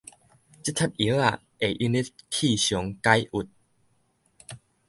[0.03, 0.23] 這帖藥仔會用
[1.93, 3.47] 得去傷解鬱